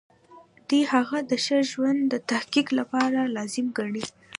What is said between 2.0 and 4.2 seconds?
د تحقق لپاره لازم ګڼي.